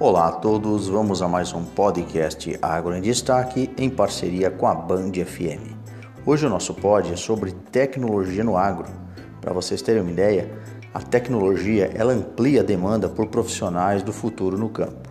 Olá 0.00 0.28
a 0.28 0.32
todos, 0.32 0.86
vamos 0.86 1.20
a 1.22 1.26
mais 1.26 1.52
um 1.52 1.64
podcast 1.64 2.56
Agro 2.62 2.94
em 2.94 3.00
Destaque 3.00 3.68
em 3.76 3.90
parceria 3.90 4.48
com 4.48 4.68
a 4.68 4.72
Band 4.72 5.10
FM. 5.10 5.74
Hoje 6.24 6.46
o 6.46 6.48
nosso 6.48 6.72
pod 6.72 7.12
é 7.12 7.16
sobre 7.16 7.50
tecnologia 7.50 8.44
no 8.44 8.56
agro. 8.56 8.86
Para 9.40 9.52
vocês 9.52 9.82
terem 9.82 10.02
uma 10.02 10.12
ideia, 10.12 10.56
a 10.94 11.00
tecnologia 11.00 11.90
ela 11.96 12.12
amplia 12.12 12.60
a 12.60 12.64
demanda 12.64 13.08
por 13.08 13.26
profissionais 13.26 14.00
do 14.04 14.12
futuro 14.12 14.56
no 14.56 14.68
campo. 14.68 15.08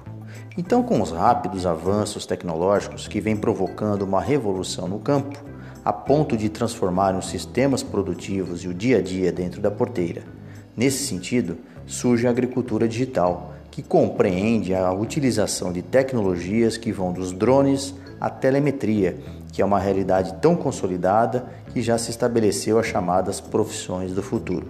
Então, 0.58 0.82
com 0.82 1.02
os 1.02 1.12
rápidos 1.12 1.66
avanços 1.66 2.26
tecnológicos 2.26 3.10
que 3.10 3.20
vêm 3.20 3.36
provocando 3.36 4.04
uma 4.04 4.22
revolução 4.22 4.88
no 4.88 5.00
campo, 5.00 5.38
a 5.84 5.92
ponto 5.92 6.38
de 6.38 6.48
transformar 6.48 7.14
os 7.14 7.28
sistemas 7.28 7.84
produtivos 7.84 8.64
e 8.64 8.70
o 8.70 8.74
dia 8.74 9.00
a 9.00 9.02
dia 9.02 9.34
dentro 9.34 9.60
da 9.60 9.70
porteira. 9.70 10.24
Nesse 10.78 11.06
sentido, 11.06 11.58
surge 11.86 12.26
a 12.26 12.30
agricultura 12.30 12.88
digital 12.88 13.57
que 13.78 13.84
compreende 13.84 14.74
a 14.74 14.92
utilização 14.92 15.72
de 15.72 15.84
tecnologias 15.84 16.78
que 16.78 16.92
vão 16.92 17.14
dos 17.14 17.32
drones 17.32 17.94
à 18.20 18.28
telemetria, 18.28 19.16
que 19.54 19.62
é 19.62 19.66
uma 19.66 19.78
realidade 19.78 20.34
tão 20.42 20.56
consolidada 20.56 21.46
que 21.72 21.80
já 21.80 21.96
se 21.96 22.10
estabeleceu 22.10 22.80
as 22.80 22.88
chamadas 22.88 23.40
profissões 23.40 24.14
do 24.14 24.24
futuro. 24.24 24.66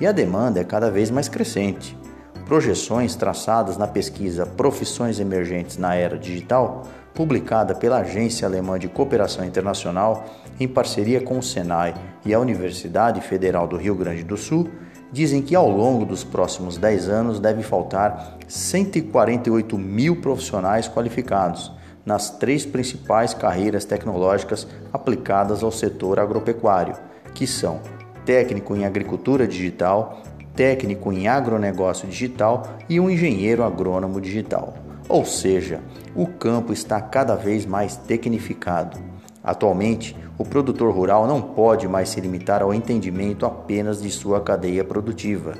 E 0.00 0.06
a 0.06 0.12
demanda 0.12 0.60
é 0.60 0.64
cada 0.64 0.92
vez 0.92 1.10
mais 1.10 1.28
crescente. 1.28 1.98
Projeções 2.44 3.16
traçadas 3.16 3.76
na 3.76 3.88
pesquisa 3.88 4.46
Profissões 4.46 5.18
Emergentes 5.18 5.76
na 5.76 5.96
Era 5.96 6.16
Digital, 6.16 6.84
publicada 7.14 7.74
pela 7.74 7.98
Agência 7.98 8.46
Alemã 8.46 8.78
de 8.78 8.86
Cooperação 8.86 9.44
Internacional 9.44 10.24
em 10.60 10.68
parceria 10.68 11.20
com 11.20 11.36
o 11.36 11.42
Senai 11.42 11.94
e 12.24 12.32
a 12.32 12.38
Universidade 12.38 13.20
Federal 13.22 13.66
do 13.66 13.76
Rio 13.76 13.96
Grande 13.96 14.22
do 14.22 14.36
Sul, 14.36 14.70
dizem 15.12 15.42
que 15.42 15.54
ao 15.54 15.70
longo 15.70 16.04
dos 16.04 16.24
próximos 16.24 16.76
10 16.76 17.08
anos 17.08 17.40
deve 17.40 17.62
faltar 17.62 18.36
148 18.48 19.78
mil 19.78 20.20
profissionais 20.20 20.88
qualificados 20.88 21.72
nas 22.04 22.30
três 22.30 22.64
principais 22.64 23.34
carreiras 23.34 23.84
tecnológicas 23.84 24.66
aplicadas 24.92 25.62
ao 25.62 25.72
setor 25.72 26.20
agropecuário, 26.20 26.94
que 27.34 27.46
são 27.46 27.80
técnico 28.24 28.74
em 28.76 28.84
agricultura 28.84 29.46
digital, 29.46 30.22
técnico 30.54 31.12
em 31.12 31.28
agronegócio 31.28 32.08
digital 32.08 32.78
e 32.88 32.98
um 33.00 33.10
engenheiro 33.10 33.62
agrônomo 33.64 34.20
digital. 34.20 34.74
Ou 35.08 35.24
seja, 35.24 35.80
o 36.14 36.26
campo 36.26 36.72
está 36.72 37.00
cada 37.00 37.36
vez 37.36 37.64
mais 37.64 37.96
tecnificado. 37.96 38.98
Atualmente, 39.46 40.16
o 40.36 40.44
produtor 40.44 40.92
rural 40.92 41.28
não 41.28 41.40
pode 41.40 41.86
mais 41.86 42.08
se 42.08 42.20
limitar 42.20 42.62
ao 42.62 42.74
entendimento 42.74 43.46
apenas 43.46 44.02
de 44.02 44.10
sua 44.10 44.40
cadeia 44.40 44.82
produtiva. 44.82 45.54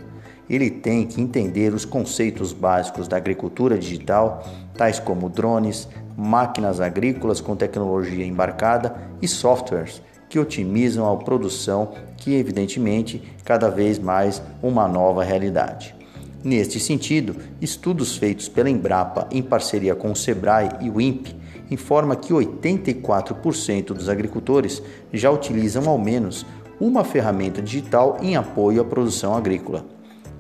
Ele 0.50 0.68
tem 0.68 1.06
que 1.06 1.20
entender 1.20 1.72
os 1.72 1.84
conceitos 1.84 2.52
básicos 2.52 3.06
da 3.06 3.16
agricultura 3.16 3.78
digital, 3.78 4.44
tais 4.76 4.98
como 4.98 5.28
drones, 5.28 5.88
máquinas 6.16 6.80
agrícolas 6.80 7.40
com 7.40 7.54
tecnologia 7.54 8.26
embarcada 8.26 8.96
e 9.22 9.28
softwares 9.28 10.02
que 10.28 10.38
otimizam 10.40 11.12
a 11.12 11.16
produção, 11.18 11.92
que 12.16 12.34
evidentemente 12.34 13.22
cada 13.44 13.70
vez 13.70 14.00
mais 14.00 14.42
uma 14.60 14.88
nova 14.88 15.22
realidade. 15.22 15.94
Neste 16.42 16.80
sentido, 16.80 17.36
estudos 17.60 18.16
feitos 18.16 18.48
pela 18.48 18.68
Embrapa 18.68 19.28
em 19.30 19.42
parceria 19.42 19.94
com 19.94 20.10
o 20.10 20.16
Sebrae 20.16 20.70
e 20.80 20.90
o 20.90 21.00
INPE 21.00 21.35
informa 21.70 22.16
que 22.16 22.32
84% 22.32 23.86
dos 23.86 24.08
agricultores 24.08 24.82
já 25.12 25.30
utilizam 25.30 25.88
ao 25.88 25.98
menos 25.98 26.46
uma 26.80 27.04
ferramenta 27.04 27.62
digital 27.62 28.18
em 28.20 28.36
apoio 28.36 28.80
à 28.80 28.84
produção 28.84 29.34
agrícola. 29.34 29.84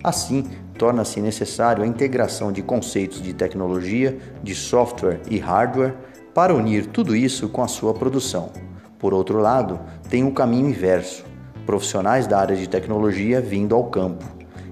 Assim, 0.04 0.44
torna-se 0.78 1.20
necessário 1.20 1.82
a 1.82 1.86
integração 1.86 2.52
de 2.52 2.62
conceitos 2.62 3.22
de 3.22 3.32
tecnologia, 3.32 4.18
de 4.42 4.54
software 4.54 5.20
e 5.28 5.38
hardware 5.38 5.94
para 6.34 6.54
unir 6.54 6.86
tudo 6.86 7.16
isso 7.16 7.48
com 7.48 7.62
a 7.62 7.68
sua 7.68 7.94
produção. 7.94 8.50
Por 8.98 9.14
outro 9.14 9.38
lado, 9.38 9.80
tem 10.08 10.22
um 10.22 10.30
caminho 10.30 10.68
inverso: 10.68 11.24
profissionais 11.64 12.26
da 12.26 12.38
área 12.38 12.56
de 12.56 12.68
tecnologia 12.68 13.40
vindo 13.40 13.74
ao 13.74 13.84
campo. 13.84 14.24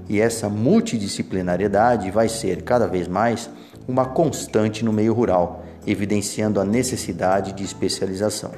E 0.08 0.20
essa 0.20 0.48
multidisciplinariedade 0.48 2.10
vai 2.10 2.28
ser 2.28 2.62
cada 2.62 2.86
vez 2.86 3.08
mais 3.08 3.48
uma 3.88 4.04
constante 4.04 4.84
no 4.84 4.92
meio 4.92 5.14
rural, 5.14 5.64
evidenciando 5.86 6.60
a 6.60 6.64
necessidade 6.64 7.52
de 7.52 7.64
especialização. 7.64 8.52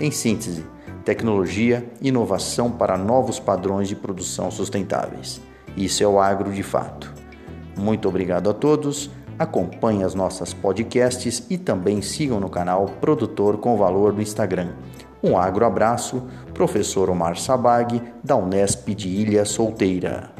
Em 0.00 0.10
síntese, 0.10 0.64
tecnologia, 1.04 1.88
inovação 2.00 2.70
para 2.70 2.96
novos 2.96 3.38
padrões 3.38 3.88
de 3.88 3.96
produção 3.96 4.50
sustentáveis. 4.50 5.40
Isso 5.76 6.02
é 6.02 6.06
o 6.06 6.20
agro 6.20 6.52
de 6.52 6.62
fato. 6.62 7.12
Muito 7.76 8.08
obrigado 8.08 8.50
a 8.50 8.54
todos. 8.54 9.10
Acompanhe 9.38 10.02
as 10.02 10.14
nossas 10.14 10.52
podcasts 10.52 11.46
e 11.48 11.56
também 11.56 12.02
sigam 12.02 12.40
no 12.40 12.50
canal 12.50 12.86
Produtor 13.00 13.58
com 13.58 13.76
Valor 13.76 14.12
do 14.12 14.20
Instagram. 14.20 14.72
Um 15.22 15.36
agro 15.36 15.64
abraço, 15.64 16.22
professor 16.52 17.08
Omar 17.08 17.36
Sabag, 17.36 18.02
da 18.22 18.36
Unesp 18.36 18.94
de 18.94 19.08
Ilha 19.08 19.44
Solteira. 19.44 20.37